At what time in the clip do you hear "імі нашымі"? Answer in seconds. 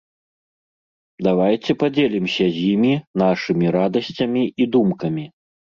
2.73-3.65